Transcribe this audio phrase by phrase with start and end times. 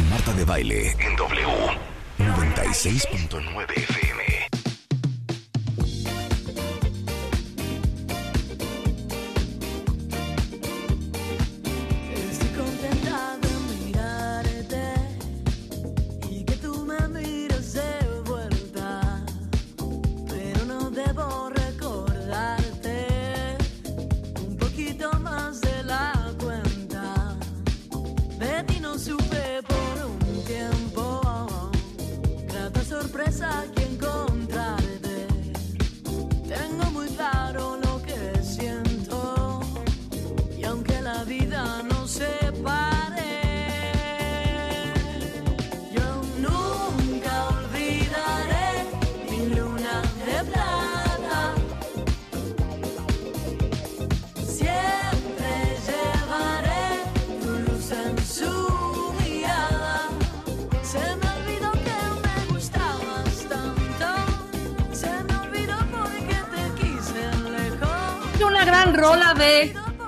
[0.09, 1.47] Marta de baile en W.
[2.19, 4.30] 96.9 FM.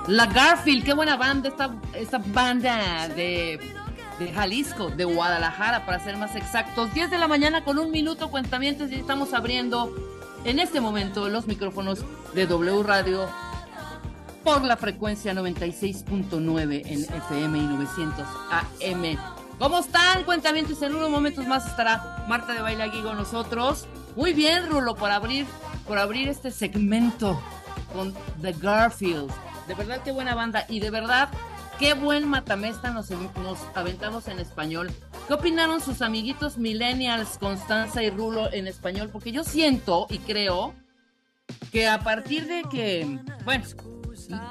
[0.08, 3.58] La Garfield, qué buena banda, esta, esta banda de,
[4.18, 6.92] de Jalisco, de Guadalajara, para ser más exactos.
[6.94, 9.94] 10 de la mañana con un minuto, cuentamientos, y estamos abriendo
[10.44, 13.26] en este momento los micrófonos de W Radio
[14.44, 19.18] por la frecuencia 96.9 en FM y 900 AM.
[19.58, 20.82] ¿Cómo están, cuentamientos?
[20.82, 23.86] En unos momentos más estará Marta de Baile aquí con nosotros.
[24.16, 25.46] Muy bien, Rulo, por abrir,
[25.86, 27.40] por abrir este segmento
[27.94, 29.30] con The Garfield.
[29.66, 30.66] De verdad, qué buena banda.
[30.68, 31.30] Y de verdad,
[31.78, 34.90] qué buen matamesta nos, nos aventamos en español.
[35.26, 39.08] ¿Qué opinaron sus amiguitos millennials, Constanza y Rulo, en español?
[39.10, 40.74] Porque yo siento y creo
[41.72, 43.64] que a partir de que, bueno,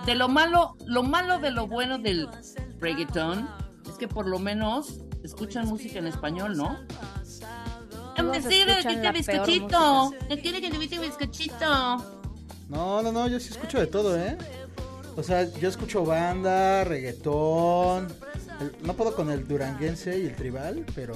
[0.06, 2.28] de lo malo, lo malo de lo bueno del
[2.80, 3.48] reggaeton
[3.88, 6.80] es que por lo menos escuchan música en español, ¿no?
[8.48, 10.14] Sí, escuchan que la bizcochito.
[10.30, 12.23] ¿Qué quiere que te bizcochito?
[12.70, 14.38] No, no, no, yo sí escucho de todo, ¿eh?
[15.16, 18.08] O sea, yo escucho banda, reggaetón.
[18.62, 21.16] el- no puedo con el duranguense y el tribal, pero,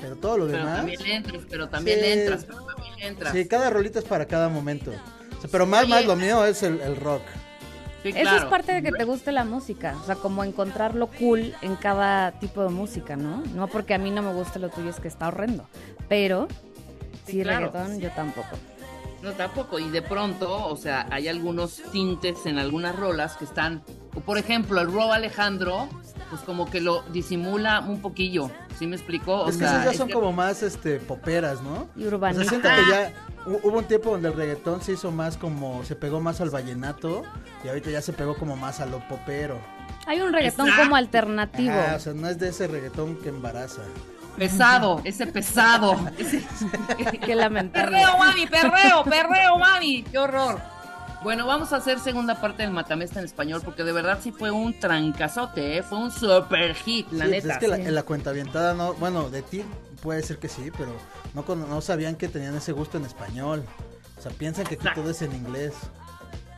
[0.00, 0.76] pero todo lo Pero demás.
[0.78, 2.06] también entras, pero también Sí.
[2.10, 3.32] entras, pero también entras.
[3.32, 4.90] Sí, cada rolita es para cada momento.
[4.90, 5.90] O sea, pero más, Oye.
[5.90, 7.22] más lo mío es el, el rock.
[8.02, 11.08] Sí, Eso es parte de que te guste la música, o sea, como encontrar lo
[11.08, 13.42] cool en cada tipo de música, ¿no?
[13.54, 15.68] No porque a mí no me guste lo tuyo es que está horrendo,
[16.08, 16.46] pero
[17.26, 17.72] Sí, sí, claro.
[17.72, 18.48] reggaetón yo tampoco.
[19.22, 19.78] No, tampoco.
[19.78, 23.82] Y de pronto, o sea, hay algunos tintes en algunas rolas que están.
[24.14, 25.88] o Por ejemplo, el Rob Alejandro,
[26.30, 28.50] pues como que lo disimula un poquillo.
[28.78, 29.42] ¿Sí me explicó?
[29.42, 31.88] O es que sea, esas ya es son que- como más este poperas, ¿no?
[31.96, 32.42] Y O urbanita.
[32.42, 33.12] sea, siento que ya
[33.46, 36.50] hu- hubo un tiempo donde el reggaetón se hizo más como, se pegó más al
[36.50, 37.22] vallenato
[37.64, 39.58] y ahorita ya se pegó como más a lo popero.
[40.06, 40.84] Hay un reggaetón Exacto.
[40.84, 41.72] como alternativo.
[41.72, 43.80] Ajá, o sea, no es de ese reggaetón que embaraza.
[44.36, 45.96] Pesado, ese pesado.
[46.18, 46.44] ese-
[47.24, 47.90] Qué lamentable.
[47.98, 50.02] Perreo, mami, perreo, perreo, mami.
[50.04, 50.60] Qué horror.
[51.22, 54.50] Bueno, vamos a hacer segunda parte del Matamesta en español porque de verdad sí fue
[54.50, 55.82] un trancazote, ¿eh?
[55.82, 57.54] fue un super hit, la Sí, pues neta.
[57.54, 59.64] es que la, en la cuenta avientada no, bueno, de ti
[60.02, 60.92] puede ser que sí, pero
[61.34, 63.64] no, no sabían que tenían ese gusto en español.
[64.18, 65.72] O sea, piensan que aquí todo es en inglés.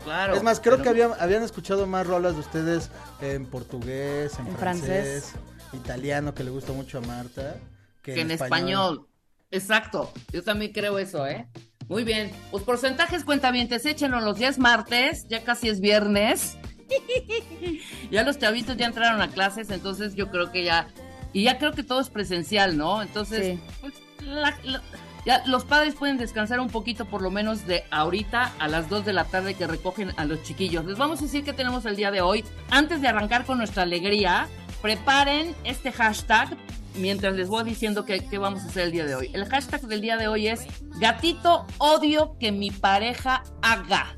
[0.05, 0.35] Claro.
[0.35, 2.91] es más, creo pero- que habían, habían escuchado más rolas de ustedes
[3.21, 5.35] en portugués, en, En francés, francés.
[5.73, 7.57] Italiano, que le gusta mucho a Marta,
[8.03, 9.07] que, que en español.
[9.51, 11.47] Exacto, yo también creo eso, ¿eh?
[11.89, 16.57] Muy bien, pues porcentajes cuentavientes, échenos los días martes, ya casi es viernes.
[18.11, 20.89] ya los chavitos ya entraron a clases, entonces yo creo que ya,
[21.33, 23.03] y ya creo que todo es presencial, ¿no?
[23.03, 23.61] Entonces, Sí.
[23.81, 24.83] pues, la- la-
[25.27, 29.05] ya los padres pueden descansar un poquito por lo menos de ahorita a las 2
[29.05, 30.85] de la tarde que recogen a los chiquillos.
[30.87, 32.45] Les vamos a decir que tenemos el día de hoy.
[32.71, 34.49] Antes de arrancar con nuestra alegría,
[34.83, 36.57] preparen este hashtag
[36.97, 39.31] mientras les voy diciendo qué vamos a hacer el día de hoy.
[39.33, 40.67] El hashtag del día de hoy es
[40.99, 44.15] gatito odio que mi pareja haga.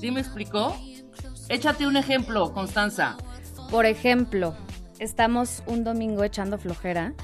[0.00, 0.76] ¿Sí me explicó?
[1.48, 3.16] Échate un ejemplo, Constanza.
[3.70, 4.54] Por ejemplo,
[4.98, 7.14] estamos un domingo echando flojera,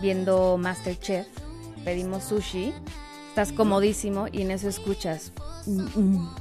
[0.00, 1.26] viendo Masterchef,
[1.84, 2.72] pedimos sushi,
[3.28, 5.32] estás comodísimo y en eso escuchas
[5.66, 6.34] mm, mm,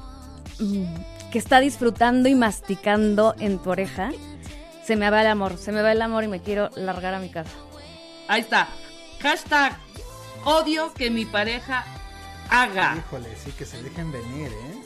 [0.60, 4.12] mm, que está disfrutando y masticando en tu oreja.
[4.86, 7.20] Se me va el amor, se me va el amor y me quiero largar a
[7.20, 7.50] mi casa.
[8.28, 8.68] Ahí está.
[9.22, 9.78] Hashtag
[10.44, 11.84] odio que mi pareja
[12.50, 12.96] haga.
[12.98, 14.82] Híjole, sí, que se dejen venir, ¿eh?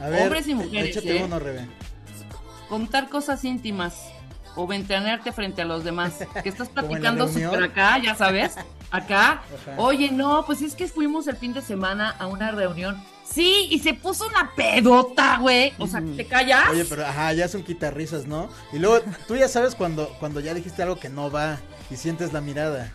[0.00, 1.24] A ver, Hombres y mujeres, échate ¿eh?
[1.24, 1.68] uno, Rebe.
[2.68, 3.94] Contar cosas íntimas.
[4.56, 6.14] o ventanearte frente a los demás.
[6.42, 8.56] Que estás platicando súper acá, ya sabes,
[8.90, 9.32] acá.
[9.32, 9.42] Ajá.
[9.76, 13.02] Oye, no, pues es que fuimos el fin de semana a una reunión.
[13.32, 15.72] Sí, y se puso una pedota, güey.
[15.78, 16.68] O sea, ¿te callas?
[16.70, 18.48] Oye, pero ajá, ya es un quitarrisas, ¿no?
[18.72, 21.58] Y luego tú ya sabes cuando, cuando ya dijiste algo que no va
[21.90, 22.92] y sientes la mirada.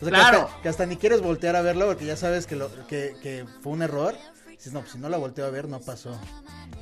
[0.00, 0.38] O sea, que Claro.
[0.48, 3.46] hasta- que, hasta, ni quieres voltear a verlo porque ya sabes que, lo, que, que
[3.62, 4.14] fue un error.
[4.50, 6.18] Dices, no, pues si no la volteo a ver, no pasó.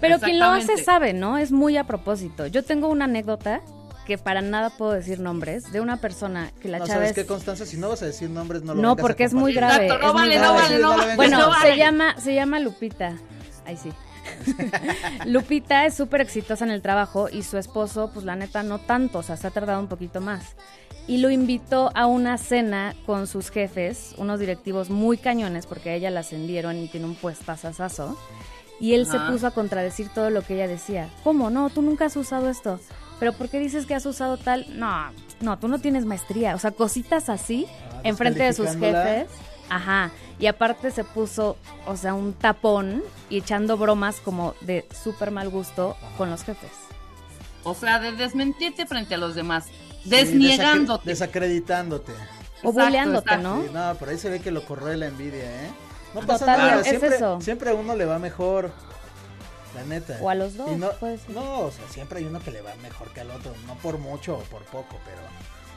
[0.00, 1.38] Pero quien lo hace sabe, ¿no?
[1.38, 2.46] Es muy a propósito.
[2.46, 3.60] Yo tengo una anécdota
[4.06, 7.14] que para nada puedo decir nombres de una persona que la no, chava ¿sabes es...
[7.16, 7.66] qué, Constanza?
[7.66, 9.86] Si no vas a decir nombres, no lo No, porque es muy grave.
[9.86, 10.60] Exacto, no es muy vale, no grave.
[10.62, 11.16] vale, no vale.
[11.16, 11.70] Bueno, no vale.
[11.70, 13.14] se llama, se llama Lupita.
[13.66, 13.92] Ahí sí.
[15.26, 19.18] Lupita es súper exitosa en el trabajo y su esposo, pues la neta, no tanto,
[19.18, 20.56] o sea, se ha tardado un poquito más.
[21.06, 25.94] Y lo invitó a una cena con sus jefes, unos directivos muy cañones, porque a
[25.94, 28.16] ella la ascendieron y tiene un puestazazazo.
[28.78, 29.30] Y él se Ajá.
[29.30, 31.08] puso a contradecir todo lo que ella decía.
[31.24, 31.50] ¿Cómo?
[31.50, 32.78] No, tú nunca has usado esto.
[33.20, 34.66] ¿Pero por qué dices que has usado tal?
[34.78, 36.54] No, no, tú no tienes maestría.
[36.56, 39.28] O sea, cositas así, Ah, enfrente de sus jefes.
[39.68, 40.10] Ajá.
[40.40, 41.56] Y aparte se puso,
[41.86, 46.70] o sea, un tapón y echando bromas como de súper mal gusto con los jefes.
[47.62, 49.66] O sea, de desmentirte frente a los demás.
[50.02, 51.04] Sí, Desniegándote.
[51.04, 52.12] desacre- desacreditándote.
[52.62, 53.36] O exacto.
[53.42, 53.62] ¿no?
[53.62, 55.70] Sí, no, por ahí se ve que lo corroe la envidia, ¿eh?
[56.14, 57.40] No Total, pasa nada, es siempre, eso.
[57.40, 58.72] siempre a uno le va mejor.
[59.74, 60.18] La neta.
[60.20, 61.30] O a los dos, no, puede ser.
[61.30, 63.98] no, o sea, siempre hay uno que le va mejor que al otro, no por
[63.98, 65.20] mucho o por poco, pero.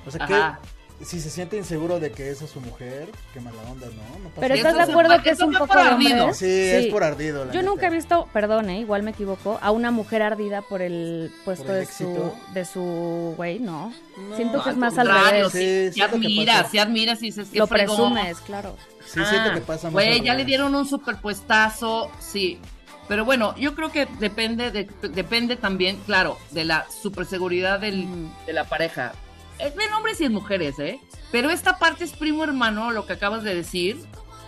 [0.06, 0.60] O sea, Ajá.
[0.62, 4.20] que si se siente inseguro de que esa es su mujer, qué mala onda, ¿no?
[4.20, 6.34] no pasa Pero ¿estás de acuerdo que es un poco ardido.
[6.34, 7.46] Sí, es por ardido.
[7.46, 7.70] la Yo neta.
[7.72, 11.66] nunca he visto, perdón, eh, igual me equivoco, a una mujer ardida por el puesto
[11.66, 13.94] ¿Por el de su de su güey, no.
[14.18, 15.52] No, Siento que es más al revés.
[15.52, 18.76] Sí, sí, admiras, sí admiras y dices que Lo presumes, claro.
[19.06, 19.94] Sí, siento que pasa más.
[19.94, 22.60] Güey, al ya le dieron un superpuestazo, sí.
[23.08, 28.32] Pero bueno, yo creo que depende de, depende también, claro, de la superseguridad del, Mm.
[28.46, 29.14] de la pareja.
[29.60, 31.00] Es en hombres y en mujeres, ¿eh?
[31.32, 33.98] Pero esta parte es primo hermano, lo que acabas de decir,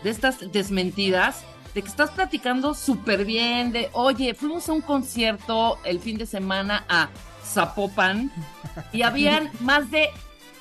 [0.04, 1.44] de estas desmentidas,
[1.74, 6.26] de que estás platicando súper bien, de, oye, fuimos a un concierto el fin de
[6.26, 7.10] semana a
[7.44, 8.32] Zapopan
[8.94, 10.10] y habían más de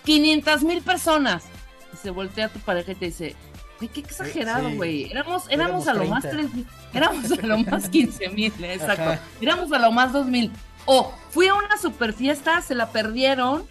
[0.05, 1.45] 500 mil personas.
[1.93, 3.37] Y se voltea tu pareja y te dice,
[3.81, 4.77] ay, qué exagerado, sí.
[4.77, 5.11] güey.
[5.11, 6.37] Éramos, Éramos éramos, a lo más 30.
[6.43, 9.03] 3 mil, éramos a lo más 15 mil, exacto.
[9.03, 9.21] Ajá.
[9.41, 10.51] Éramos a lo más 2 mil.
[10.87, 13.67] O fui a una super fiesta, se la perdieron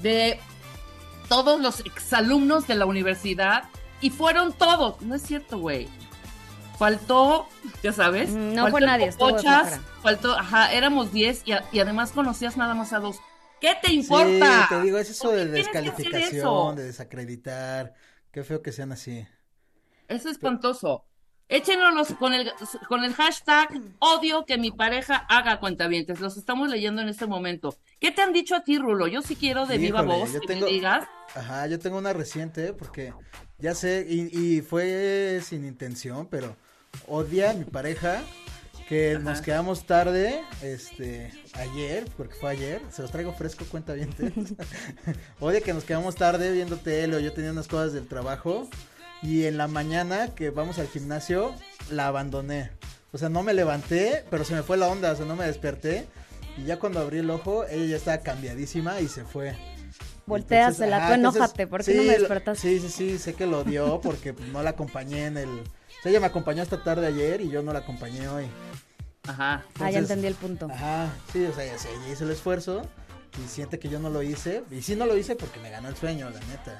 [0.00, 0.38] de
[1.28, 3.64] todos los exalumnos de la universidad
[4.00, 5.00] y fueron todos.
[5.02, 5.88] No es cierto, güey.
[6.78, 7.46] Faltó,
[7.82, 8.30] ya sabes.
[8.30, 9.80] Mm, no faltó fue nadie, flojera.
[10.02, 13.16] faltó, ajá, éramos 10 y, a- y además conocías nada más a dos.
[13.60, 14.66] ¿Qué te Sí, importa?
[14.68, 16.74] te digo, es eso ¿Por de descalificación, eso?
[16.76, 17.94] de desacreditar.
[18.34, 19.24] Qué feo que sean así.
[20.08, 21.04] Es espantoso.
[21.48, 22.50] Échenos con el,
[22.88, 23.68] con el hashtag
[24.00, 26.18] odio que mi pareja haga cuentavientes.
[26.18, 27.76] Los estamos leyendo en este momento.
[28.00, 29.06] ¿Qué te han dicho a ti, Rulo?
[29.06, 31.06] Yo sí quiero de viva voz que tengo- me digas.
[31.36, 33.12] Ajá, yo tengo una reciente, porque
[33.58, 36.56] ya sé, y, y fue sin intención, pero
[37.06, 38.20] odia a mi pareja
[38.88, 44.14] que nos quedamos tarde, este, ayer, porque fue ayer, se los traigo fresco, cuenta bien.
[45.40, 48.68] odia que nos quedamos tarde viendo tele o yo tenía unas cosas del trabajo
[49.22, 51.54] y en la mañana que vamos al gimnasio
[51.90, 52.70] la abandoné.
[53.12, 55.46] O sea, no me levanté, pero se me fue la onda, o sea, no me
[55.46, 56.06] desperté.
[56.58, 59.56] Y ya cuando abrí el ojo, ella ya estaba cambiadísima y se fue.
[60.26, 62.60] Voltéasela, Entonces, tú ajá, enójate, ¿por qué no me despertaste?
[62.60, 65.48] Sí, sí, sí, sé que lo odió porque no la acompañé en el...
[65.48, 68.46] O sea, ella me acompañó esta tarde ayer y yo no la acompañé hoy.
[69.26, 69.62] Ajá.
[69.80, 70.68] Ah, ya entendí el punto.
[70.70, 72.82] Ajá, sí, o sea, ya sé, ella hizo el esfuerzo
[73.42, 74.64] y siente que yo no lo hice.
[74.70, 76.78] Y sí no lo hice porque me ganó el sueño, la neta.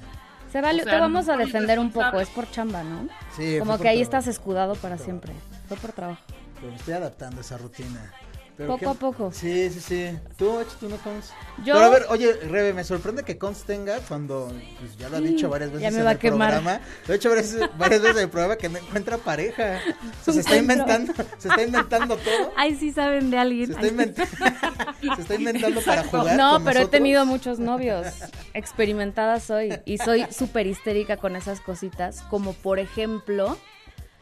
[0.53, 3.09] Se vale, o sea, te vamos a defender un poco, es por chamba, ¿no?
[3.37, 5.33] Sí, Como que ahí trabajo, estás escudado para siempre.
[5.69, 6.23] Fue por trabajo.
[6.55, 8.13] Pero me estoy adaptando a esa rutina.
[8.57, 9.33] Pero Poco qué- a poco.
[9.33, 10.19] Sí, sí, sí.
[10.39, 11.33] Tú, échate una cons.
[11.65, 15.17] Yo- Pero a ver, oye, Rebe, me sorprende que cons tenga cuando, pues ya lo
[15.17, 16.51] ha dicho varias veces ya me en va el a quemar.
[16.53, 16.81] programa.
[17.09, 19.81] Lo he dicho varias, varias veces en el programa que no encuentra pareja.
[20.21, 22.53] O sea, se está inventando, se está inventando todo.
[22.57, 23.67] Ay, sí saben de alguien.
[23.67, 24.31] Se está, inventando,
[25.17, 26.37] se está inventando para jugar.
[26.37, 28.07] No, con pero he tenido muchos novios.
[28.55, 29.81] Experimentada soy.
[29.85, 32.23] Y soy súper histérica con esas cositas.
[32.31, 33.59] Como por ejemplo,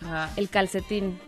[0.00, 0.30] Ajá.
[0.36, 1.20] el calcetín.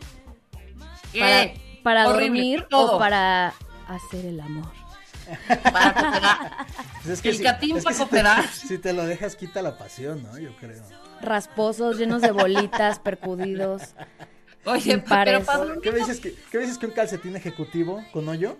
[1.13, 1.21] ¿Qué?
[1.21, 2.97] Para, para Horrible, dormir todo.
[2.97, 3.55] o para
[3.87, 4.67] hacer el amor.
[5.63, 6.67] Para cooperar.
[7.05, 8.45] Pues es El si- catín es para si te- cooperar.
[8.53, 10.37] Si te lo dejas, quita la pasión, ¿no?
[10.39, 10.83] Yo creo.
[11.23, 13.83] Rasposos, llenos de bolitas, percudidos.
[14.67, 15.81] Oye, pa- pero para dormir.
[15.83, 18.57] ¿Qué me dices que, qué me dices que un calcetín ejecutivo con hoyo?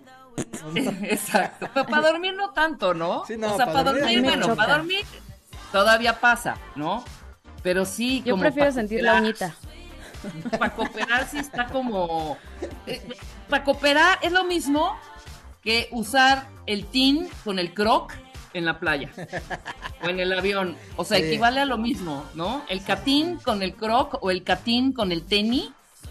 [1.03, 1.67] Exacto.
[1.73, 3.25] Pero para dormir no tanto, ¿no?
[3.25, 4.55] Sí, no, o sea, para para dormir dormir, me bueno, choca.
[4.55, 5.05] para dormir
[5.71, 7.03] todavía pasa, ¿no?
[7.63, 9.23] Pero sí, Yo como prefiero sentir la cooperar.
[9.23, 9.55] uñita.
[10.51, 12.37] Para cooperar sí está como...
[13.49, 14.95] para cooperar es lo mismo
[15.61, 18.13] que usar el tin con el croc
[18.53, 19.09] en la playa
[20.03, 20.77] o en el avión.
[20.95, 21.25] O sea, Sí.
[21.25, 22.63] equivale a lo mismo, ¿no?
[22.69, 25.69] El catín con el croc o el catín con el tenis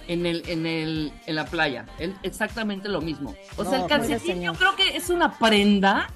[0.08, 1.86] en el en el en la playa.
[1.98, 3.34] El- exactamente lo mismo.
[3.56, 6.10] O sea, No, el pues- calcetín yo creo que es una prenda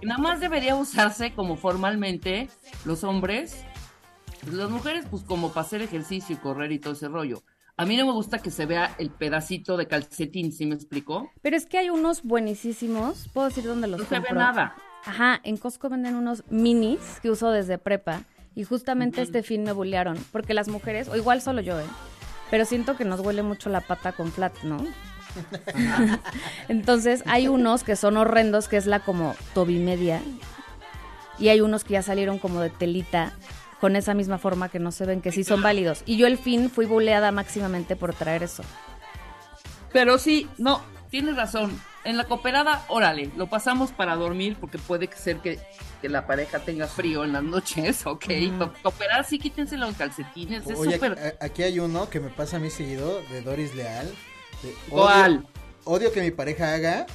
[0.00, 2.48] que nada más debería usarse como formalmente
[2.84, 3.64] los hombres.
[4.50, 7.42] Las mujeres, pues como para hacer ejercicio y correr y todo ese rollo.
[7.76, 11.30] A mí no me gusta que se vea el pedacito de calcetín, ¿sí me explicó?
[11.42, 13.28] Pero es que hay unos buenísimos.
[13.32, 14.38] ¿Puedo decir dónde los No se ve compro?
[14.38, 14.74] nada.
[15.04, 18.22] Ajá, en Costco venden unos minis que uso desde prepa.
[18.54, 20.18] Y justamente este fin me bullearon.
[20.32, 21.86] Porque las mujeres, o igual solo yo, ¿eh?
[22.50, 24.84] Pero siento que nos huele mucho la pata con flat, ¿no?
[26.68, 30.20] Entonces hay unos que son horrendos, que es la como tobimedia.
[31.38, 33.32] Y hay unos que ya salieron como de telita,
[33.80, 36.02] con esa misma forma que no se ven, que sí son válidos.
[36.06, 38.62] Y yo el fin fui buleada máximamente por traer eso.
[39.92, 41.80] Pero sí, no, tienes razón.
[42.04, 45.58] En la cooperada, órale, lo pasamos para dormir porque puede ser que,
[46.00, 48.24] que la pareja tenga frío en las noches, ok.
[48.58, 52.56] Co- Cooperar, sí, quítense los calcetines, es Oye, a- aquí hay uno que me pasa
[52.56, 54.10] a mí seguido de Doris Leal.
[54.62, 55.42] de
[55.84, 57.06] odio que mi pareja haga,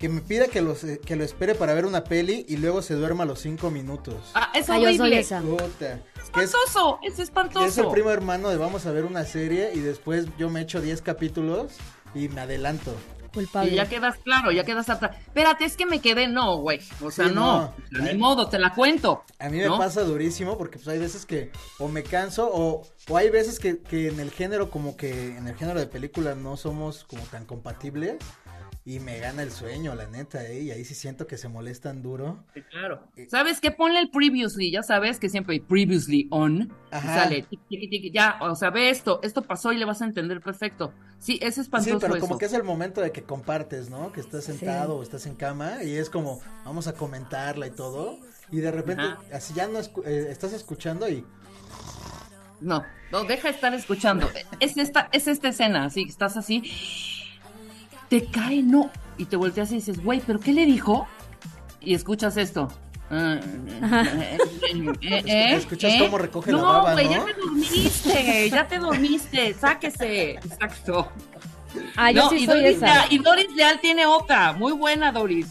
[0.00, 2.80] que me pida que, los, eh, que lo espere para ver una peli y luego
[2.80, 4.30] se duerma a los cinco minutos.
[4.32, 5.18] Ah, es yo soy horrible.
[5.18, 5.42] esa.
[5.42, 5.66] Puta.
[5.78, 7.66] Que es, Espantoso, es que espantoso.
[7.66, 10.80] es el primo hermano de vamos a ver una serie y después yo me echo
[10.80, 11.72] 10 capítulos
[12.14, 12.94] y me adelanto.
[13.34, 13.70] Culpable.
[13.70, 15.16] Y ya quedas claro, ya quedas atrás.
[15.20, 16.80] Espérate, es que me quedé, no, güey.
[17.00, 17.72] O sea, Sí, no.
[17.90, 18.02] no.
[18.02, 19.22] Ni modo, te la cuento.
[19.38, 19.78] A mí me ¿no?
[19.78, 23.78] pasa durísimo porque pues hay veces que o me canso o, o hay veces que,
[23.82, 27.44] que en el género como que en el género de película no somos como tan
[27.44, 28.16] compatibles
[28.84, 30.62] y me gana el sueño, la neta, ¿eh?
[30.62, 32.44] y ahí sí siento que se molestan duro.
[32.54, 33.06] Sí, claro.
[33.28, 33.70] ¿Sabes qué?
[33.70, 36.62] Ponle el previously, ya sabes que siempre hay previously on.
[36.62, 37.14] y Ajá.
[37.24, 40.06] sale, tiqui, tiqui, tiqui, ya, o sea, ve esto, esto pasó y le vas a
[40.06, 40.92] entender perfecto.
[41.18, 42.26] Sí, es espantoso Sí, pero eso.
[42.26, 44.10] como que es el momento de que compartes, ¿no?
[44.12, 48.18] Que estás sentado o estás en cama y es como vamos a comentarla y todo
[48.50, 49.20] y de repente Ajá.
[49.34, 51.24] así ya no escu- eh, estás escuchando y
[52.62, 54.28] No, no, deja de estar escuchando.
[54.60, 56.62] Es esta, es esta escena, así, estás así,
[58.10, 61.06] te cae, no, y te volteas y dices, güey, ¿pero qué le dijo?
[61.80, 62.68] Y escuchas esto.
[65.02, 67.10] Eh, eh, Escuchas cómo recoge la no, baba, ¿no?
[67.10, 70.32] ya te dormiste, ya te dormiste, sáquese.
[70.32, 71.10] Exacto.
[71.96, 72.86] Ah, yo No, sí y, soy Doris esa.
[72.86, 75.48] Leal, y Doris Leal tiene otra, muy buena Doris,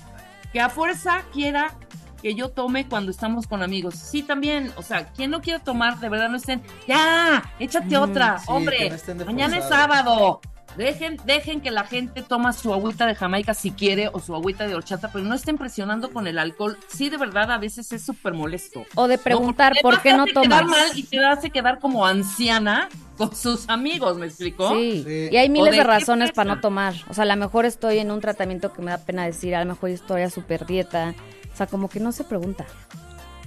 [0.54, 1.76] que a fuerza quiera
[2.22, 3.96] que yo tome cuando estamos con amigos.
[3.96, 8.02] Sí, también, o sea, quien no quiere tomar, de verdad no estén, ya, échate Mm,
[8.02, 10.40] otra, sí, hombre, no mañana es sábado.
[10.78, 14.68] Dejen, dejen que la gente toma su agüita de Jamaica si quiere o su agüita
[14.68, 16.78] de horchata, pero no estén presionando con el alcohol.
[16.88, 18.86] Sí, de verdad, a veces es súper molesto.
[18.96, 20.66] O de preguntar, No, ¿por qué no tomas?
[20.66, 24.70] mal y te hace quedar como anciana con sus amigos, ¿me explicó?
[24.72, 25.04] Sí.
[25.06, 25.30] Sí.
[25.32, 26.94] y hay miles de razones para no tomar.
[27.10, 29.60] O sea, a lo mejor estoy en un tratamiento que me da pena decir, a
[29.64, 31.14] lo mejor estoy a super dieta.
[31.54, 32.66] O sea, como que no se pregunta.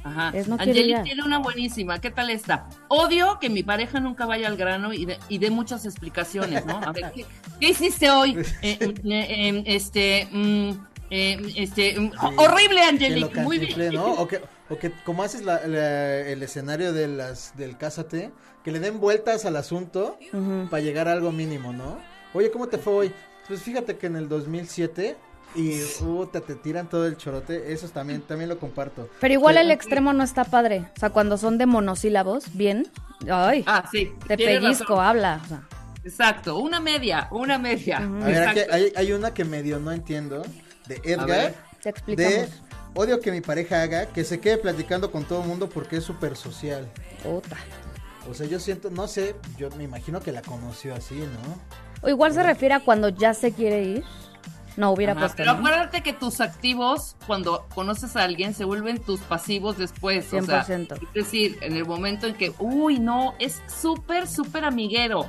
[0.05, 0.31] Ajá.
[0.35, 1.03] Es no quiero Angelique ya.
[1.03, 2.01] tiene una buenísima.
[2.01, 2.69] ¿Qué tal esta?
[2.89, 6.79] Odio que mi pareja nunca vaya al grano y dé y muchas explicaciones, ¿no?
[6.79, 7.25] A ver, ¿qué,
[7.61, 8.37] qué hiciste hoy?
[8.63, 10.71] Eh, eh, eh, este, mm,
[11.11, 13.41] eh, este, mm, horrible, Angelique.
[13.41, 13.95] Muy bien.
[13.95, 14.07] ¿no?
[14.15, 14.41] O que,
[14.71, 18.31] o que como haces la- la- el escenario de las, del Cásate,
[18.65, 20.19] que le den vueltas al asunto
[20.71, 21.99] para llegar a algo mínimo, ¿no?
[22.35, 23.13] Oye, ¿cómo te fue hoy?
[23.49, 25.17] Pues fíjate que en el 2007
[25.55, 29.09] y puta, te tiran todo el chorote, eso también, también lo comparto.
[29.21, 30.89] Pero igual Pero- el extremo no está padre.
[30.97, 32.87] O sea, cuando son de monosílabos, bien.
[33.31, 34.11] Ay, Ah, sí.
[34.27, 35.05] te pellizco, razón.
[35.07, 35.41] habla.
[35.45, 35.63] o sea.
[36.05, 36.59] Exacto.
[36.59, 37.99] Una media, una media.
[37.99, 40.43] A ver, aquí hay, hay una que medio no entiendo,
[40.89, 41.01] de.
[41.05, 42.33] Edgar, Te explicamos.
[42.33, 42.49] de
[42.95, 46.05] odio que mi pareja haga, que se quede platicando con todo el mundo porque es
[46.05, 46.89] súper social.
[47.23, 47.57] Puta.
[48.29, 51.61] O sea, yo siento, no sé, yo me imagino que la conoció así, ¿no?
[52.03, 54.05] O igual se refiere a cuando ya se quiere ir.
[54.77, 55.37] No, hubiera Ajá, puesto.
[55.37, 55.59] pero ¿no?
[55.59, 60.33] acuérdate que tus activos, cuando conoces a alguien, se vuelven tus pasivos después.
[60.33, 60.95] O sea, 100%.
[60.95, 65.27] es decir, en el momento en que, uy, no, es súper, súper amiguero.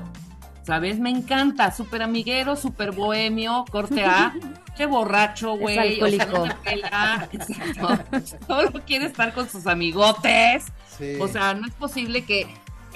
[0.66, 0.98] ¿Sabes?
[0.98, 4.34] Me encanta, súper amiguero, súper bohemio, corte A.
[4.78, 5.78] Qué borracho, güey.
[5.78, 6.48] O sea, alcohólico.
[6.48, 7.30] no pela.
[8.48, 10.66] Solo quiere estar con sus amigotes.
[10.98, 11.18] Sí.
[11.20, 12.48] O sea, no es posible que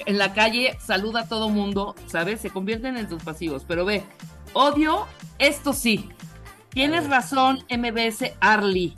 [0.06, 2.40] en la calle saluda a todo mundo, ¿sabes?
[2.40, 3.64] Se convierten en sus pasivos.
[3.68, 4.02] Pero ve,
[4.54, 5.06] odio,
[5.38, 6.08] esto sí.
[6.78, 8.94] Tienes razón, MBS Arly.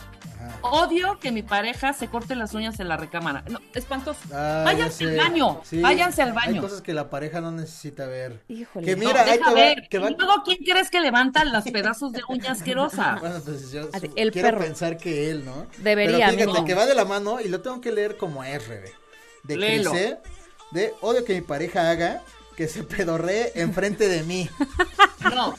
[0.61, 3.43] Odio que mi pareja se corte las uñas en la recámara.
[3.49, 4.21] No, espantoso.
[4.35, 5.61] Ah, ya váyanse al baño.
[5.65, 6.61] Sí, váyanse al Hay baño.
[6.61, 8.43] cosas que la pareja no necesita ver.
[8.49, 8.85] Híjole.
[8.85, 9.89] Que No, mira, ahí deja te va, ver.
[9.89, 13.17] que va- Y luego, ¿quién crees que levanta los pedazos de uña asquerosa?
[13.21, 14.61] Bueno, pues yo su- el quiero perro.
[14.61, 15.67] pensar que él, ¿no?
[15.79, 16.65] Debería, Pero fíjate amigo.
[16.67, 18.93] que va de la mano y lo tengo que leer como es, Rebe.
[19.45, 20.21] De crecer,
[20.73, 22.23] de odio que mi pareja haga,
[22.57, 24.49] que se pedorree enfrente de mí.
[25.37, 25.55] No,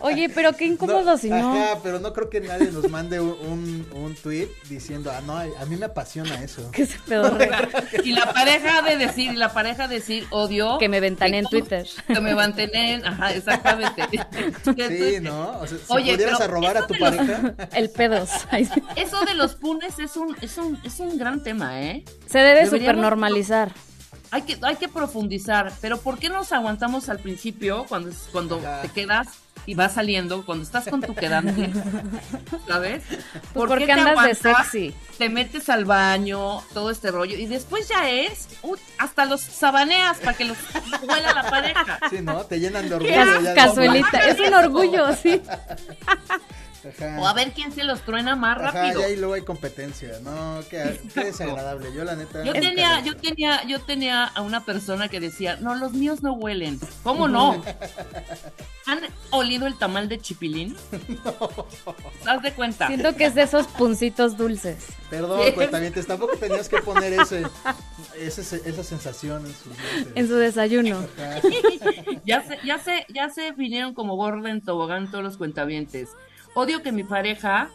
[0.00, 1.36] Oye, pero qué incómodo si no.
[1.54, 5.36] Ajá, pero no creo que nadie nos mande un, un, un tweet diciendo, ah, no,
[5.36, 6.70] a mí me apasiona eso.
[6.70, 7.50] Que se pedorre.
[8.04, 10.78] y la pareja de decir, y la pareja de decir odio.
[10.78, 11.86] Que me ventané en Twitter.
[12.06, 14.02] Que me mantenén, ajá, exactamente.
[14.88, 15.58] Sí, ¿no?
[15.60, 18.30] O sea, si Oye, pudieras arrobar a tu los- pareja, El pedos.
[18.96, 22.04] Eso de los punes es un, es un, es un gran tema, ¿eh?
[22.26, 23.72] Se debe Deberíamos- super normalizar.
[24.30, 28.58] Hay que, hay que profundizar, pero ¿por qué nos aguantamos al principio cuando, es- cuando
[28.58, 28.82] Ajá.
[28.82, 29.26] te quedas
[29.66, 31.70] y vas saliendo, cuando estás con tu quedante,
[32.68, 33.02] ¿sabes?
[33.08, 34.66] Pues ¿Por porque qué te andas de aguantas?
[34.70, 34.94] sexy.
[35.18, 40.18] Te metes al baño, todo este rollo, y después ya es, uh, hasta los sabaneas
[40.18, 40.56] para que los
[41.06, 41.98] huela la pareja.
[42.08, 42.44] sí, ¿no?
[42.44, 43.12] Te llenan de orgullo.
[43.42, 44.18] Ya Cazuelita.
[44.28, 45.40] Es un orgullo, sí.
[46.88, 47.20] Ajá.
[47.20, 49.00] O a ver quién se los truena más Ajá, rápido.
[49.00, 52.44] y ahí luego hay competencia, no, qué, qué desagradable, yo la neta.
[52.44, 56.32] Yo tenía, yo tenía, yo tenía a una persona que decía, no, los míos no
[56.34, 56.78] huelen.
[57.02, 57.62] ¿Cómo no?
[58.86, 60.74] ¿Han olido el tamal de chipilín?
[62.26, 62.86] ¿Haz de cuenta?
[62.86, 64.86] Siento que es de esos puncitos dulces.
[65.10, 65.52] Perdón, Sí.
[65.52, 67.42] cuentamientos, tampoco tenías que poner ese,
[68.18, 69.72] ese, esa sensación en sus.
[70.14, 71.04] En su desayuno.
[72.24, 76.10] Ya se, ya se, ya se vinieron como gorda en tobogán todos los cuentavientes.
[76.58, 77.70] Odio que mi pareja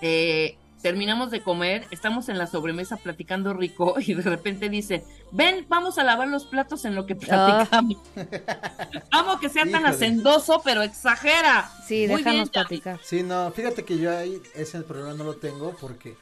[0.00, 5.66] eh, terminamos de comer, estamos en la sobremesa platicando rico y de repente dice, ven,
[5.68, 7.98] vamos a lavar los platos en lo que platicamos.
[9.10, 11.70] Amo que sea tan hacendoso, pero exagera.
[11.86, 12.98] Sí, Muy déjanos bien, platicar.
[13.02, 16.16] Sí, no, fíjate que yo ahí ese problema no lo tengo porque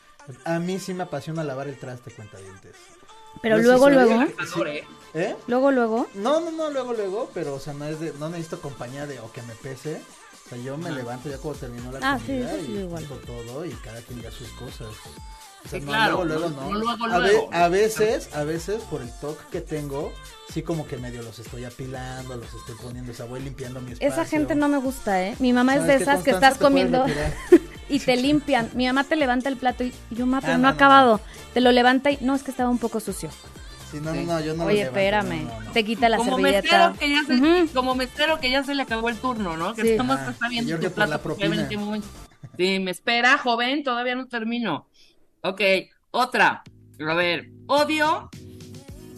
[0.45, 2.75] a mí sí me apasiona lavar el traste, cuentavientes.
[3.42, 4.85] Pero Yo sí luego, luego, ¿eh?
[5.14, 5.37] ¿Eh?
[5.47, 6.07] luego, luego.
[6.14, 9.21] No, no, no, luego, luego, pero, o sea, no es de, no necesito compañía de,
[9.21, 10.02] o que me pese.
[10.49, 12.78] O sea, yo me levanto ya cuando termino la Ah, sí, comida eso sí, y
[12.78, 13.05] igual.
[13.26, 14.88] todo y cada quien ya sus cosas.
[15.67, 16.78] O sea, Sí, no, claro, luego, luego, no- no.
[16.78, 20.11] luego, a, ve- a veces, a veces, por el toque que tengo,
[20.50, 23.93] sí como que medio los estoy apilando, los estoy poniendo, o sea, voy limpiando mi
[23.93, 24.09] espacio.
[24.09, 25.35] Esa gente no me gusta, ¿eh?
[25.38, 27.05] Mi mamá es ¿Sabes de esas que estás comiendo
[27.90, 28.71] y te limpian.
[28.75, 30.76] Mi mamá te levanta el plato y yo, ma, pero Ah, no, no, ha no,
[30.76, 31.21] acabado.
[31.52, 33.29] Te lo levanta y no, es que estaba un poco sucio.
[33.90, 34.24] Sí, no, Sí.
[34.24, 35.44] no, no, yo no lo Oye, levanto, espérame.
[35.44, 35.72] no, no, no.
[35.72, 36.62] Te quita la como servilleta.
[36.62, 39.74] mesero que ya se, como mesero que ya se le acabó el turno, ¿no?
[39.74, 39.88] Que Sí.
[39.90, 41.37] estamos Ah, está viendo yo tu plato.
[42.57, 44.87] Sí, me espera, joven, todavía no termino.
[45.42, 45.61] Ok,
[46.11, 46.62] otra.
[47.09, 48.29] A ver, odio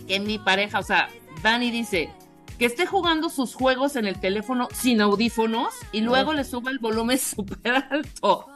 [0.06, 1.08] que mi pareja, o sea,
[1.42, 2.10] Dani dice
[2.58, 6.78] que esté jugando sus juegos en el teléfono sin audífonos y luego le suba el
[6.78, 8.46] volumen súper alto.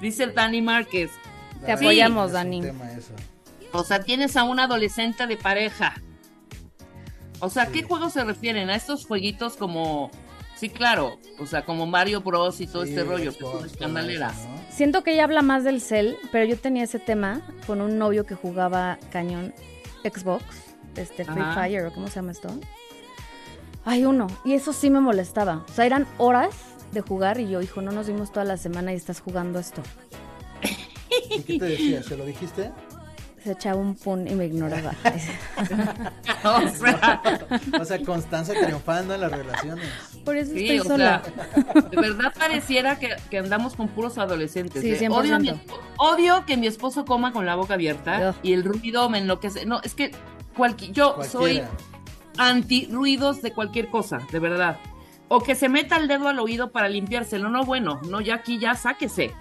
[0.00, 1.10] Dice Dani Márquez.
[1.60, 1.72] Te Sí.
[1.84, 2.60] apoyamos, Es un Dani.
[2.62, 3.12] tema eso.
[3.72, 5.94] O sea, tienes a un adolescente de pareja.
[7.40, 7.84] O sea, ¿qué Sí.
[7.88, 8.68] juegos se refieren?
[8.70, 10.10] ¿A estos jueguitos como...
[10.56, 13.66] Sí, claro, o sea, como Mario Bros y todo Sí, este rollo, que es una
[13.66, 14.28] escandalera.
[14.28, 14.60] eso, ¿no?
[14.70, 18.26] Siento que ella habla más del cel, pero yo tenía ese tema con un novio
[18.26, 19.54] que jugaba cañón
[20.04, 20.44] Xbox,
[20.96, 21.54] este Free Ajá.
[21.62, 22.48] Fire o cómo se llama esto.
[23.86, 25.64] Hay uno, y eso sí me molestaba.
[25.66, 26.50] O sea, eran horas
[26.92, 29.82] de jugar y yo, hijo, no nos vimos toda la semana y estás jugando esto.
[31.30, 32.02] ¿Y qué te decía?
[32.02, 32.70] ¿Se lo dijiste?
[33.42, 34.92] Se echaba un pun y me ignoraba.
[36.44, 37.22] o sea,
[37.80, 39.88] O sea, Constanza triunfando en las relaciones.
[40.24, 41.22] Por eso sí, estoy o sola.
[41.24, 44.82] sea, de verdad pareciera que, que andamos con puros adolescentes.
[44.82, 45.08] Sí, ¿eh?
[45.08, 45.12] 100%.
[45.12, 45.52] Odio, mi
[45.96, 49.64] odio que mi esposo coma con la boca abierta y el ruido me enloquece.
[49.66, 50.10] No, es que
[50.56, 51.62] cualqui- yo soy
[52.36, 54.78] anti ruidos de cualquier cosa, de verdad.
[55.28, 58.58] O que se meta el dedo al oído para limpiárselo, no bueno, no, ya aquí
[58.58, 59.32] ya sáquese.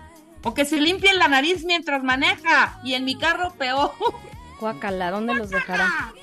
[0.43, 3.91] O que se limpie la nariz mientras maneja, y en mi carro peor.
[4.60, 6.13] Guácala, ¿dónde los dejará?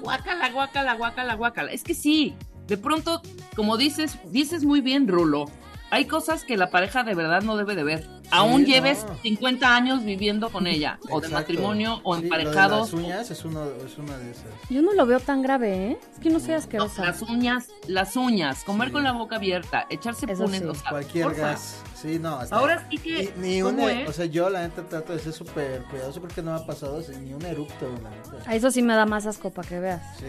[0.00, 1.72] Guácala, guácala, guácala, guácala.
[1.72, 2.34] Es que sí,
[2.66, 3.22] de pronto,
[3.54, 5.46] como dices, dices muy bien, Rulo,
[5.92, 8.08] hay cosas que la pareja de verdad no debe de ver.
[8.30, 8.66] Aún no.
[8.66, 11.34] lleves 50 años viviendo con ella, o de Exacto.
[11.52, 12.90] matrimonio, o Sí, emparejados.
[12.92, 14.46] Lo de las uñas es, uno, es una de esas.
[14.70, 15.98] Yo no lo veo tan grave, ¿eh?
[16.14, 17.04] Es que no soy No, asquerosa.
[17.04, 18.92] las uñas, las uñas, comer Sí.
[18.94, 20.66] con la boca abierta, echarse punes, sí.
[20.66, 21.42] o sea, Cualquier porfa.
[21.42, 21.82] gas.
[21.94, 22.36] Sí, no.
[22.36, 25.82] hasta- Ahora sí que, ni un, o sea, yo la neta trato de ser súper
[25.90, 28.50] cuidadoso porque no me ha pasado así, ni un eructo, la neta.
[28.50, 30.02] A eso sí me da más asco para que veas.
[30.18, 30.24] Sí.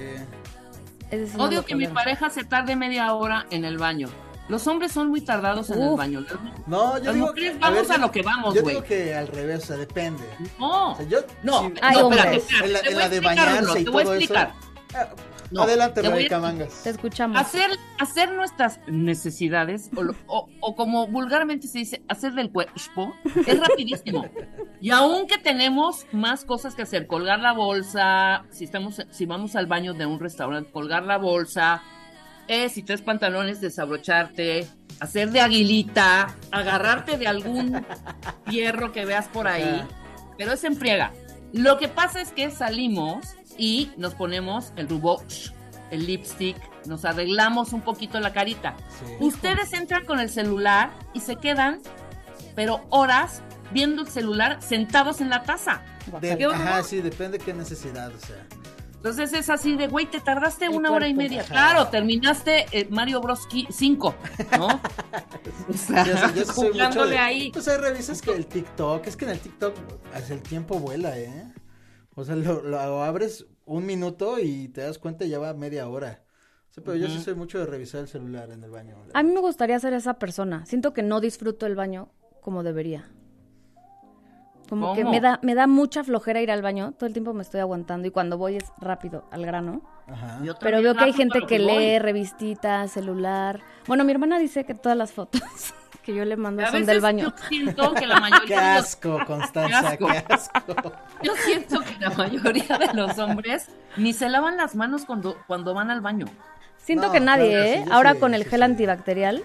[1.10, 4.10] Sí no Odio que mi pareja se tarde media hora en el baño.
[4.50, 5.98] Los hombres son muy tardados en el Uf.
[5.98, 6.26] baño.
[6.68, 8.76] No, yo Las digo mujeres que- vamos a yo- lo que vamos, Yo güey.
[8.76, 10.24] digo que al revés, o sea, depende.
[10.60, 12.44] No, O sea, yo, no, sí- no, Ay, espérate, hombres.
[12.44, 14.04] espérate, En la- te en voy a la de explicar, bañarse y te voy a
[14.06, 14.24] todo eso.
[14.24, 14.54] explicar.
[14.96, 15.08] Ah,
[15.52, 16.82] No, Adelante, a- Rebeca Mangas.
[16.84, 17.38] Te escuchamos.
[17.40, 23.14] Hacer, hacer nuestras necesidades, o, lo- o- o como vulgarmente se dice, hacer del cuerpo,
[23.46, 24.26] es rapidísimo.
[24.82, 29.68] Y aunque tenemos más cosas que hacer, colgar la bolsa, si estamos, si vamos al
[29.68, 31.84] baño de un restaurante, colgar la bolsa,
[32.48, 34.68] eh, si traes pantalones, desabrocharte,
[35.00, 37.86] hacer de aguilita, agarrarte de algún
[38.50, 39.84] hierro que veas por ahí,
[40.38, 41.12] pero es en friega.
[41.52, 45.22] Lo que pasa es que salimos y nos ponemos el rubor,
[45.92, 48.76] el lipstick, nos arreglamos un poquito la carita.
[49.00, 49.06] Sí.
[49.20, 51.80] Ustedes entran con el celular y se quedan,
[52.56, 55.82] pero horas viendo el celular sentados en la taza.
[56.20, 58.46] De- ajá, sí, depende qué necesidad, o sea.
[59.04, 61.42] Entonces es así de, güey, te tardaste El una hora y media.
[61.42, 61.50] Ajá.
[61.52, 64.16] Claro, terminaste eh, Mario Bros 5,
[64.58, 64.68] ¿no?
[65.70, 67.52] o sea, Yo, soy- yo soy mucho jugándole de- ahí.
[67.52, 69.76] Pues ahí revisas que el TikTok, es que en el TikTok
[70.14, 71.52] hasta el tiempo vuela, ¿eh?
[72.16, 75.86] O sea, lo, lo abres un minuto y te das cuenta y ya va media
[75.90, 76.24] hora.
[76.72, 78.96] O sea, pero yo sí soy mucho de revisar el celular en el baño.
[79.14, 80.66] A mí me gustaría ser esa persona.
[80.66, 82.10] Siento que no disfruto el baño
[82.42, 83.12] como debería.
[84.82, 86.94] Como que me da, me da mucha flojera ir al baño.
[86.94, 89.82] Todo el tiempo me estoy aguantando y cuando voy es rápido, al grano.
[90.08, 90.40] Ajá.
[90.44, 93.62] Yo Pero veo que hay gente que lee revistitas, celular.
[93.88, 95.42] Bueno, mi hermana dice que todas las fotos
[96.04, 97.30] que yo le mando A son veces del baño.
[97.30, 98.16] Yo siento que la
[98.48, 100.94] Qué mayoría los, asco, Constanza, Qué qué asco.
[101.24, 105.74] yo siento que la mayoría de los hombres ni se lavan las manos cuando, cuando
[105.74, 106.26] van al baño.
[106.78, 107.84] Siento No, que nadie, claro que ¿eh?
[107.86, 109.44] sí, Ahora sí, con el sí, gel sí.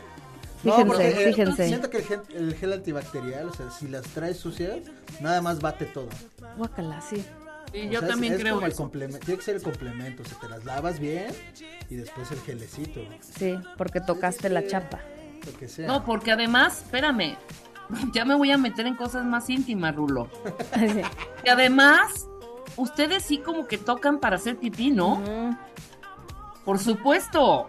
[0.59, 0.64] Antibacterial.
[0.64, 1.66] No, Fíjense, porque, eh, fíjense.
[1.68, 4.79] Siento que el gel, el gel antibacterial, o sea, si las traes sucias,
[5.21, 6.09] nada más bate todo.
[6.57, 7.25] Guácala, sí.
[7.73, 10.23] Sí, O yo sea, también es creo como el complemento, tiene que ser el complemento,
[10.23, 11.27] o sea, te las lavas bien
[11.90, 15.01] y después el gelecito, Sí, porque tocaste la chapa.
[15.44, 15.87] lo que sea.
[15.87, 17.37] No, porque además, espérame,
[18.14, 20.29] ya me voy a meter en cosas más íntimas, Rulo.
[20.79, 21.03] Sí.
[21.44, 22.27] Y además,
[22.77, 25.23] ustedes sí como que tocan para hacer pipí, ¿no?
[26.64, 27.68] Por supuesto.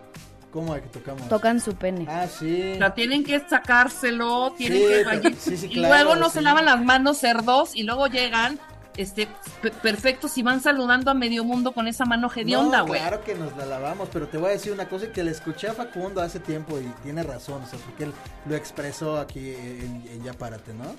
[0.51, 1.29] ¿Cómo de que tocamos?
[1.29, 2.05] Tocan su pene.
[2.09, 2.71] Ah, sí.
[2.73, 6.33] O sea, tienen que sacárselo, tienen Sí, que pero- sí, y luego no sí.
[6.35, 8.59] se lavan las manos cerdos y luego llegan
[8.97, 9.27] este
[9.61, 12.99] pe- perfectos y van saludando a medio mundo con esa mano hedionda, No, güey.
[12.99, 15.69] claro que nos la lavamos, pero te voy a decir una cosa que le escuché
[15.69, 18.13] a Facundo hace tiempo y tiene razón, o sea, porque él
[18.47, 20.95] lo expresó aquí en, en Ya Párate, ¿no?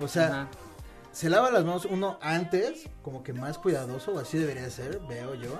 [0.00, 0.48] O sea, Ajá.
[1.18, 5.34] Se lava las manos uno antes, como que más cuidadoso, o así debería ser, veo
[5.34, 5.50] yo.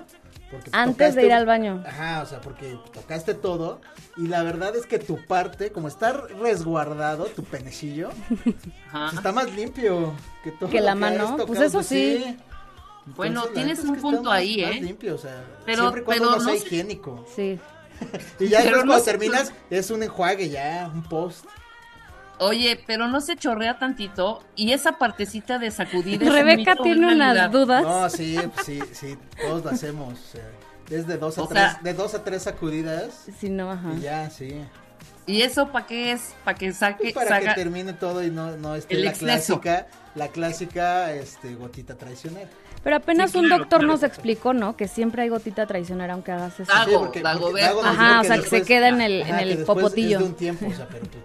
[0.52, 1.82] Porque Antes de ir al baño.
[1.84, 3.80] Ajá, o sea, porque tocaste todo
[4.16, 8.10] y la verdad es que tu parte, como está resguardado, tu penecillo,
[8.92, 10.12] pues está más limpio
[10.44, 12.36] que todo Que la mano, tocado, pues eso sí.
[13.16, 14.80] Bueno, Entonces, tienes un punto ahí, más ¿eh?
[14.80, 17.26] limpio, o sea, Pero- siempre cuando pero no sea no higiénico.
[17.34, 17.58] Sí.
[18.38, 21.46] Y ya Pero después no cuando terminas es un enjuague ya, un post.
[22.40, 27.14] Oye, pero no se chorrea tantito y esa partecita de sacudir Rebeca mito, tiene una
[27.14, 27.50] unas realidad.
[27.50, 27.82] dudas.
[27.82, 30.14] No, sí, pues sí, sí, todos lo hacemos.
[30.14, 30.44] O sea,
[30.90, 33.92] es de dos a O tres, sea- de dos a tres sacudidas Sí, no, ajá.
[33.96, 34.54] y ya, sí.
[35.26, 36.34] ¿Y eso para qué es?
[36.44, 39.10] Para que saque, Pues para saca- que termine todo y no, no esté El la
[39.10, 39.60] exceso.
[39.60, 42.48] clásica, la clásica, este, gotita traicionera.
[42.82, 43.92] Pero apenas Sí, un claro, doctor claro.
[43.92, 44.76] nos explicó, ¿no?
[44.76, 46.72] Que siempre hay gotita traicionera aunque hagas eso.
[46.72, 47.68] Dago, Sí, porque- porque Dagoberto.
[47.68, 49.76] Dago nos Ajá, o sea, que se queda en el, ajá, en que el después
[49.78, 50.18] popotillo.
[50.18, 51.18] Es de un tiempo, o sea, pero tú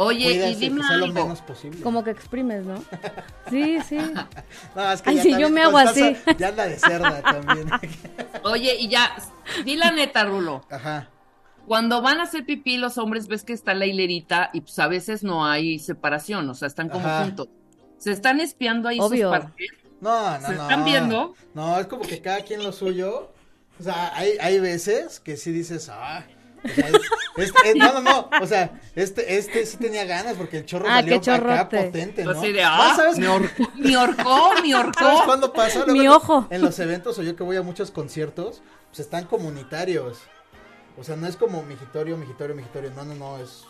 [0.00, 1.80] Oye, y dime que sea lo menos posible.
[1.82, 2.82] Como que exprimes, ¿no?
[3.50, 3.98] Sí, sí.
[4.76, 6.16] No, es que Ay, ya también yo me hago así.
[6.38, 7.68] Ya anda de cerda también.
[8.44, 9.16] Oye, y ya,
[9.64, 10.64] di la neta, Rulo.
[10.70, 11.08] Ajá.
[11.66, 14.86] Cuando van a hacer pipí los hombres ves que está la hilerita y pues a
[14.86, 17.24] veces no hay separación, o sea, están como Ajá.
[17.24, 17.48] juntos.
[17.98, 19.30] Se están espiando ahí Obvio.
[19.30, 19.66] sus partes.
[20.00, 20.62] No, no, ¿Se no.
[20.62, 21.34] están viendo?
[21.54, 23.32] No, es como que cada quien lo suyo.
[23.80, 26.24] O sea, hay, hay veces que sí dices, ah.
[26.64, 28.30] O sea, no, no, no.
[28.42, 32.24] O sea, este, este sí tenía ganas porque el chorro Ah, salió qué acá potente,
[32.24, 32.30] ¿no?
[32.32, 33.18] Así de, No, ah, ¿sabes?
[33.18, 35.22] me, hor- me horcó, me ¿Sabes horcó.
[35.24, 35.86] cuándo pasa?
[35.86, 36.46] Mi Luego, ojo.
[36.50, 40.18] En los eventos o yo que voy a muchos conciertos, pues están comunitarios.
[40.96, 42.90] O sea, no es como migitorio, migitorio, migitorio.
[42.96, 43.64] No, no, no, es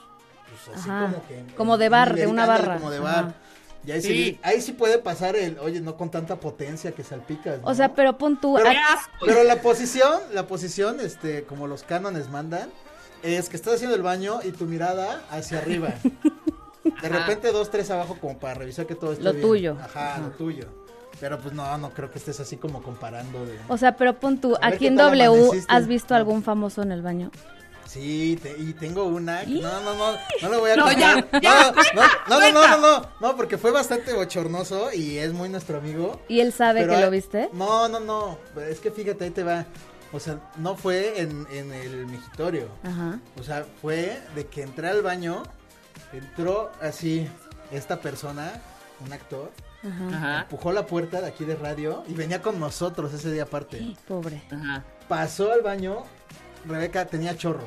[0.65, 1.11] pues, así Ajá.
[1.13, 1.55] como que.
[1.55, 2.77] Como de bar, de una barra.
[2.79, 3.05] Como de Ajá.
[3.89, 4.09] Y ahí sí.
[4.09, 4.41] Sí.
[4.43, 7.61] ahí sí puede pasar el, oye, no con tanta potencia que salpicas.
[7.63, 7.75] O ¿no?
[7.75, 8.55] sea, pero pon tú.
[8.57, 9.11] Pero- Qué a- asco.
[9.25, 12.69] Pero la posición, la posición, este, como los cánones mandan,
[13.23, 15.89] es que estás haciendo el baño y tu mirada hacia arriba.
[17.03, 19.43] De repente dos, tres abajo como para revisar que todo esté Lo bien.
[19.47, 19.77] tuyo.
[19.81, 20.21] Ajá, Ajá.
[20.21, 20.67] lo tuyo.
[21.21, 23.59] Pero pues no, no creo que estés así como comparando de...
[23.69, 24.55] O sea, pero pon tú.
[24.63, 25.65] Aquí en W, amaneciste.
[25.73, 27.31] ¿has visto algún famoso en el baño?
[27.89, 29.43] Sí, te- y tengo una.
[29.45, 31.31] No, no, no, no le voy a No, contar.
[31.33, 35.17] ya, ya, no, no, no, no, no, no, no, no, porque fue bastante bochornoso y
[35.19, 36.21] es muy nuestro amigo.
[36.29, 37.49] ¿Y él sabe Pero que hay- lo viste?
[37.55, 39.65] No, no, no, es que fíjate, ahí te va.
[40.13, 42.69] O sea, no fue en, en el migitorio.
[42.83, 43.19] Ajá.
[43.39, 45.43] O sea, fue de que entré al baño,
[46.13, 47.29] entró así
[47.73, 48.53] esta persona,
[49.05, 49.51] un actor,
[49.83, 50.09] Ajá.
[50.17, 53.95] Ajá, empujó la puerta de aquí de radio y venía con nosotros ese día aparte.
[54.09, 54.43] Pobre.
[54.51, 54.83] ajá.
[55.07, 56.03] Pasó al baño,
[56.69, 57.65] Rebeca tenía chorro.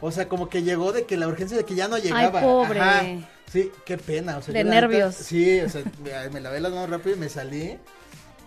[0.00, 2.40] O sea, como que llegó de que la urgencia de que ya no llegaba.
[2.40, 2.80] pobre.
[2.80, 3.02] Ajá.
[3.50, 4.38] Sí, qué pena.
[4.38, 5.14] O sea, De neta- nervios.
[5.14, 5.82] sí, o sea,
[6.32, 7.78] me, lavé las manos rápido y me salí.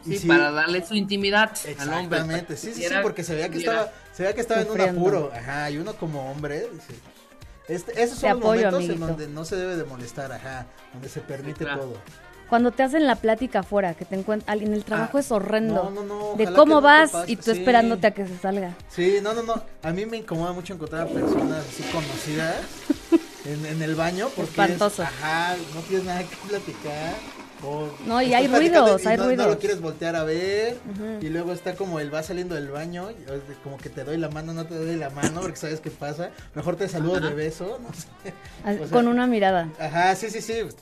[0.06, 1.52] Y Sí, para darle su intimidad.
[1.66, 4.80] Exactamente, sí, sí, sí, porque se veía que estaba, se veía que estaba en un
[4.82, 6.94] apuro, ajá, y uno como hombre, dice,
[7.68, 10.68] este, esos Te son los apoyo, momentos en donde no se debe de molestar, ajá,
[10.94, 11.82] donde se permite claro.
[11.82, 11.94] todo.
[12.50, 15.92] Cuando te hacen la plática afuera, que te encuentran, en el trabajo Ah, es horrendo.
[15.94, 17.60] no, no, no, de cómo no vas y tú sí.
[17.60, 18.76] esperándote a que se salga.
[18.90, 19.62] Sí, no, no, no.
[19.84, 22.56] A mí me incomoda mucho encontrar a personas así conocidas
[23.46, 25.04] en, en el baño porque es- Espantoso.
[25.04, 27.14] ajá, no tienes nada que platicar.
[28.06, 29.46] No, y hay ruidos, y hay no, ruidos.
[29.46, 30.78] No lo quieres voltear a ver
[31.22, 33.18] y luego está como el va saliendo del baño, es
[33.64, 36.32] como que te doy la mano, no te doy la mano porque sabes qué pasa.
[36.56, 38.34] Mejor te saludo de beso, no sé.
[38.82, 39.68] O sea, con una mirada.
[39.80, 40.76] Ajá, sí, sí, sí, pues,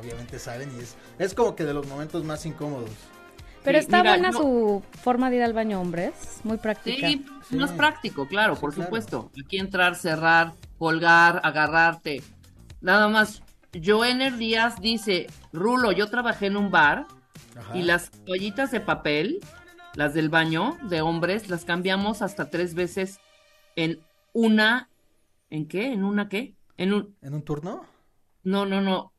[0.00, 2.90] obviamente saben y es, es como que de los momentos más incómodos.
[3.64, 6.12] Pero Sí, está mira, buena no- su forma de ir al baño, hombres.
[6.42, 7.06] Muy práctica.
[7.06, 7.56] Sí, Sí.
[7.56, 8.86] más práctico, claro, Sí, por claro.
[8.86, 9.30] supuesto.
[9.44, 12.22] Aquí entrar, cerrar, colgar, agarrarte.
[12.80, 13.42] Nada más.
[13.80, 17.06] Joener Díaz dice, Rulo, yo trabajé en un bar
[17.56, 17.76] Ajá.
[17.76, 19.40] y las toallitas de papel,
[19.94, 23.18] las del baño de hombres, las cambiamos hasta tres veces
[23.76, 24.00] en
[24.32, 24.90] una,
[25.50, 25.92] ¿en qué?
[25.92, 26.54] ¿En una qué?
[26.76, 27.86] En un, ¿En un turno?
[28.42, 29.12] no, no, no.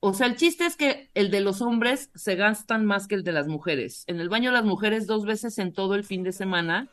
[0.00, 3.24] O sea, el chiste es que el de los hombres se gastan más que el
[3.24, 4.04] de las mujeres.
[4.06, 6.88] En el baño de las mujeres dos veces en todo el fin de semana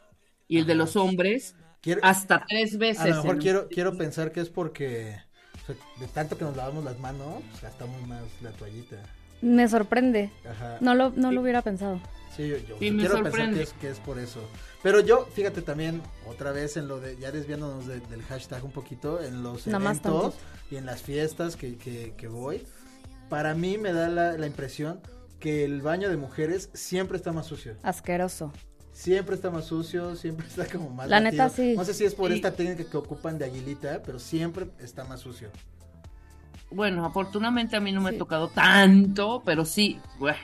[0.48, 3.02] y el de los hombres Quiero, hasta tres veces.
[3.02, 5.18] A lo mejor quiero, quiero pensar que es porque
[6.00, 8.98] de tanto que nos lavamos las manos, gastamos más la toallita.
[9.42, 10.32] Me sorprende.
[10.50, 10.78] Ajá.
[10.80, 12.00] No lo, no lo hubiera pensado.
[12.36, 13.30] Sí, yo, yo Sí, me quiero sorprende.
[13.38, 14.40] pensar que es, que es por eso.
[14.82, 18.72] Pero yo, fíjate también, otra vez en lo de, ya desviándonos de- del hashtag un
[18.72, 20.36] poquito, en los Nada eventos
[20.72, 22.64] y en las fiestas que, que, que voy,
[23.30, 25.00] para mí me da la, la impresión
[25.40, 27.76] que el baño de mujeres siempre está más sucio.
[27.84, 28.52] Asqueroso.
[28.94, 31.74] Siempre está más sucio, siempre está como más La neta, sí.
[31.76, 32.36] No sé si es por Sí.
[32.38, 35.50] esta técnica que ocupan de aguilita, pero siempre está más sucio.
[36.72, 38.16] Bueno, afortunadamente a mí no me Sí.
[38.16, 40.00] ha tocado tanto, pero sí.
[40.18, 40.38] bueno,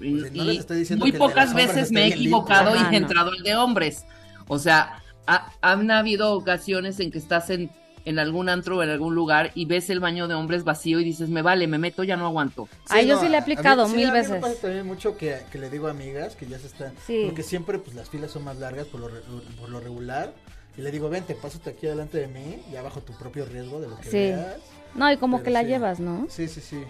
[0.00, 2.20] y- Pues, no les estoy diciendo muy que pocas veces me he limpio.
[2.22, 2.96] equivocado y he no.
[3.06, 4.04] entrado el de hombres.
[4.46, 7.70] O sea, ha- han habido ocasiones en que estás en,
[8.06, 11.04] en algún antro o en algún lugar y ves el baño de hombres vacío y
[11.04, 12.68] dices, me vale, me meto, ya no aguanto.
[12.88, 14.18] Ah, yo no, sí le he a- a mí- aplicado sí, mil a mí me
[14.22, 14.40] veces.
[14.40, 17.24] pasa también mucho que, que le digo a amigas que ya se están, Sí.
[17.26, 19.20] porque siempre pues las filas son más largas por lo, re-
[19.60, 20.32] por lo regular.
[20.78, 23.88] Y le digo, vente, pásate aquí delante de mí, ya bajo tu propio riesgo de
[23.88, 24.16] lo que Sí.
[24.16, 24.56] veas.
[24.94, 25.66] No, y como Pero que la sí.
[25.66, 26.26] llevas, ¿no?
[26.30, 26.82] Sí, sí, sí.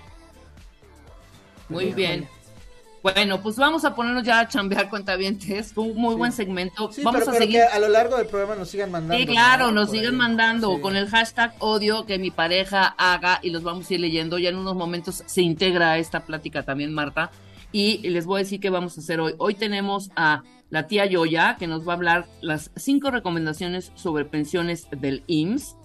[1.68, 2.28] Muy Pero, bien.
[3.14, 5.72] Bueno, pues vamos a ponernos ya a chambear cuentavientes.
[5.72, 6.18] Fue un muy Sí.
[6.18, 6.90] buen segmento.
[6.90, 7.56] Sí, vamos pero, a seguir.
[7.60, 9.16] que a lo largo del programa nos sigan mandando.
[9.16, 9.72] Sí, claro, ¿no?
[9.84, 10.10] nos ahí.
[10.10, 10.80] mandando Sí.
[10.80, 14.38] con el hashtag odio que mi pareja haga y los vamos a ir leyendo.
[14.38, 17.30] Ya en unos momentos se integra a esta plática también Marta.
[17.70, 19.34] Y les voy a decir qué vamos a hacer hoy.
[19.38, 24.24] Hoy tenemos a la tía Yoya que nos va a hablar las cinco recomendaciones sobre
[24.24, 25.76] pensiones del IMSS.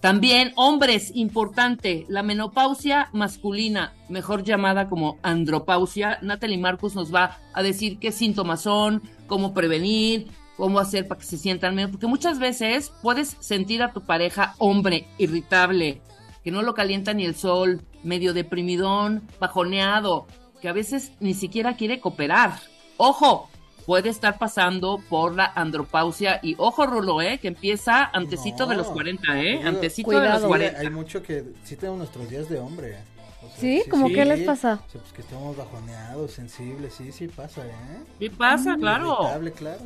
[0.00, 6.18] También, hombres, importante, la menopausia masculina, mejor llamada como andropausia.
[6.22, 11.26] Natalie Marcus nos va a decir qué síntomas son, cómo prevenir, cómo hacer para que
[11.26, 11.90] se sientan menos.
[11.90, 16.00] Porque muchas veces puedes sentir a tu pareja hombre irritable,
[16.44, 20.28] que no lo calienta ni el sol, medio deprimidón, bajoneado,
[20.60, 22.60] que a veces ni siquiera quiere cooperar.
[22.98, 23.50] Ojo,
[23.88, 28.88] puede estar pasando por la andropausia y ojo Rulo, eh, que empieza antecito de los
[28.88, 28.92] No.
[28.92, 30.42] 40, eh, Digo, antecito de los Cuidado.
[30.42, 30.78] Sí, 40.
[30.80, 32.98] hay mucho que sí tenemos nuestros días de hombre.
[33.42, 33.82] O sea, ¿Sí?
[33.88, 34.74] ¿Cómo qué les pasa?
[34.86, 38.02] O sea, pues que estamos bajoneados, sensibles, sí, sí pasa, ¿eh?
[38.18, 38.76] ¿Qué pasa?
[38.76, 39.20] Claro.
[39.22, 39.84] Irritable, claro.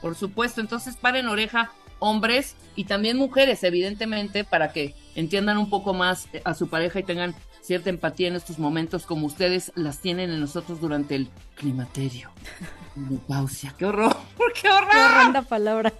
[0.00, 5.92] Por supuesto, entonces paren oreja hombres y también mujeres, evidentemente, para que entiendan un poco
[5.92, 9.98] más eh, a su pareja y tengan cierta empatía en estos momentos como ustedes las
[9.98, 12.30] tienen en nosotros durante el climaterio.
[12.96, 14.90] Menopausia, qué horror, qué Qué horror.
[15.18, 15.92] horrenda palabra.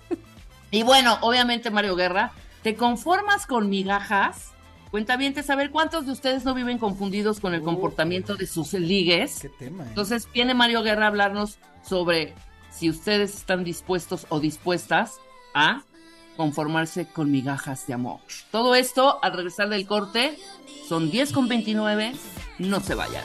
[0.71, 2.33] Y bueno, obviamente Mario Guerra,
[2.63, 4.53] ¿te conformas con migajas?
[4.91, 7.65] Cuenta bien, saber cuántos de ustedes no viven confundidos con el Uh.
[7.65, 9.41] comportamiento de sus ligues.
[9.43, 9.89] Qué tema, ¿eh?
[9.89, 12.35] Entonces viene Mario Guerra a hablarnos sobre
[12.71, 15.15] si ustedes están dispuestos o dispuestas
[15.55, 15.83] a
[16.37, 18.21] conformarse con migajas de amor.
[18.51, 20.39] Todo esto al regresar del corte
[20.89, 22.15] son 10 con 29.
[22.59, 23.25] No se vayan.